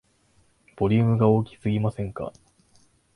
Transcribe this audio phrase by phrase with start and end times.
[0.77, 2.33] ボリュームが大きすぎませんか